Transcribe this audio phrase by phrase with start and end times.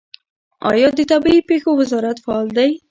[0.71, 2.71] آیا د طبیعي پیښو وزارت فعال دی؟